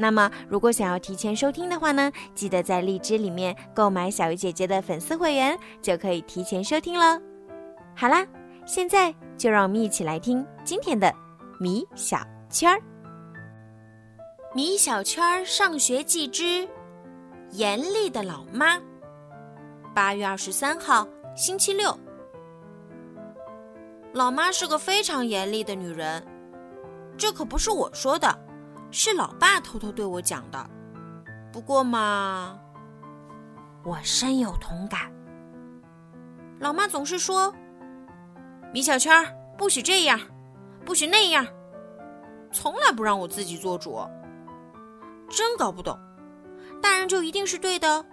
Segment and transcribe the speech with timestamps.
[0.00, 7.20] 那么，如果想要提前收听的话呢，记得在荔枝里面购买小鱼姐姐的粉丝会员，就可以提前收听了。
[7.96, 8.24] 好啦，
[8.64, 11.12] 现在就让我们一起来听今天的
[11.58, 12.16] 米小
[12.48, 12.80] 圈儿。
[14.54, 16.66] 米小圈儿上学记之
[17.50, 18.80] 严厉的老妈。
[19.96, 21.92] 八月二十三号，星期六。
[24.12, 26.24] 老妈是个非常严厉的女人，
[27.16, 28.47] 这可不是我说的。
[28.90, 30.70] 是老爸偷偷对我讲的，
[31.52, 32.58] 不过嘛，
[33.84, 35.12] 我深有同感。
[36.58, 37.54] 老妈总是说
[38.72, 39.12] ：“米小圈
[39.56, 40.18] 不许这样，
[40.84, 41.46] 不许那样，
[42.50, 44.00] 从来不让我自己做主。”
[45.28, 45.98] 真搞不懂，
[46.82, 48.04] 大人就一定是对的，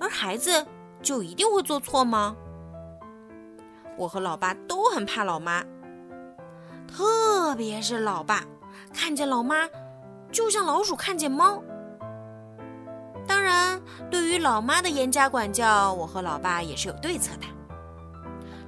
[0.00, 0.64] 而孩子
[1.02, 2.36] 就一定会做错吗？
[3.96, 5.64] 我和老爸都很怕老妈，
[6.86, 8.44] 特别是老爸
[8.92, 9.68] 看见老妈。
[10.34, 11.62] 就像老鼠看见猫。
[13.24, 17.46] 当然，对于老妈的严加管教，我和老爸也是有对策的。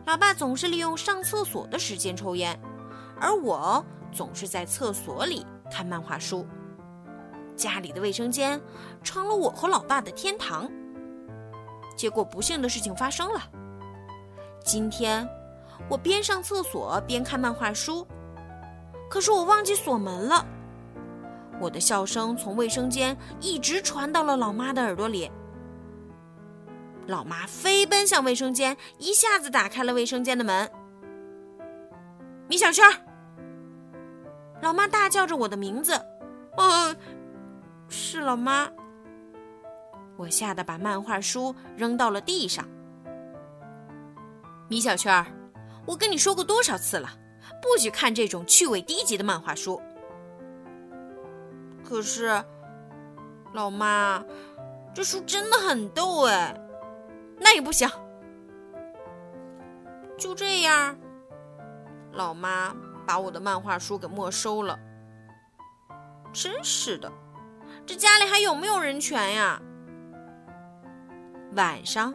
[0.06, 2.58] 老爸总是利用上厕所的时间抽烟，
[3.20, 6.46] 而我总是在厕所里看漫画书。
[7.56, 8.60] 家里的卫生间
[9.02, 10.70] 成了我和老爸的天堂。
[11.96, 13.40] 结果，不幸的事情发生了。
[14.64, 15.28] 今天，
[15.88, 18.06] 我边上厕所边看漫画书，
[19.10, 20.46] 可是我忘记锁门了。
[21.60, 25.30] 我的笑声从卫生间一直传到了老妈的耳朵里。
[27.06, 30.70] 老妈飞奔向卫生间，一下子打开了卫生间的门。
[32.48, 32.84] 米小圈，
[34.60, 35.92] 老妈大叫着我的名字。
[36.56, 36.96] 嗯，
[37.88, 38.68] 是老妈。
[40.16, 42.66] 我吓得把漫画书扔到了地上。
[44.68, 45.24] 米小圈，
[45.86, 47.08] 我跟你说过多少次了，
[47.62, 49.80] 不许看这种趣味低级的漫画书。
[51.88, 52.42] 可是，
[53.54, 54.24] 老妈，
[54.92, 56.58] 这书真的很逗哎，
[57.38, 57.88] 那也不行。
[60.18, 60.98] 就这样，
[62.12, 62.74] 老妈
[63.06, 64.76] 把我的漫画书给没收了。
[66.32, 67.10] 真是的，
[67.86, 69.62] 这家里还有没有人权呀？
[71.54, 72.12] 晚上，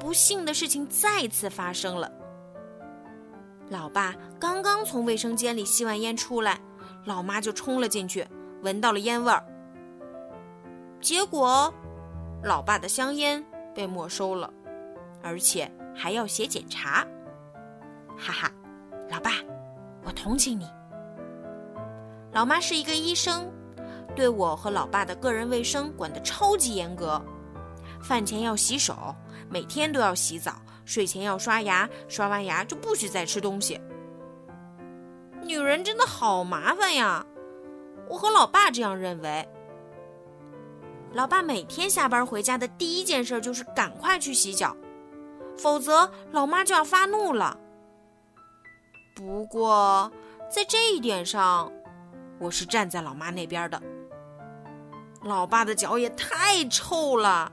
[0.00, 2.10] 不幸的事情再次发生了。
[3.68, 6.58] 老爸刚刚从卫生间里吸完烟出来，
[7.04, 8.26] 老妈就冲了进去。
[8.62, 9.44] 闻到了烟味儿，
[11.00, 11.72] 结果，
[12.44, 14.48] 老爸的香烟被没收了，
[15.20, 17.04] 而且还要写检查。
[18.16, 18.50] 哈哈，
[19.10, 19.32] 老爸，
[20.04, 20.68] 我同情你。
[22.32, 23.50] 老妈是一个医生，
[24.14, 27.20] 对我和老爸的个人卫生管得超级严格，
[28.00, 29.12] 饭前要洗手，
[29.50, 30.52] 每天都要洗澡，
[30.84, 33.80] 睡前要刷牙，刷完牙就不许再吃东西。
[35.42, 37.26] 女人真的好麻烦呀。
[38.12, 39.48] 我和老爸这样认为。
[41.14, 44.76] 老爸每天下班回家的第一件事就是赶快去洗脚，
[45.56, 47.58] 否则老妈就要发怒了。
[49.14, 50.12] 不过
[50.50, 51.72] 在这一点上，
[52.38, 53.82] 我是站在老妈那边的。
[55.22, 57.50] 老爸的脚也太臭了，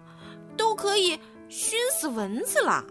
[0.57, 1.17] 都可以
[1.47, 2.83] 熏死蚊子了。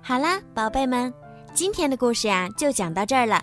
[0.00, 1.12] 好啦，宝贝们，
[1.52, 3.42] 今天的故事呀就讲到这儿了。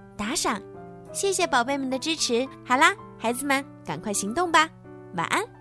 [0.17, 0.61] 打赏，
[1.11, 2.47] 谢谢宝贝们的支持。
[2.65, 4.69] 好啦，孩子们，赶快行动吧，
[5.15, 5.60] 晚安。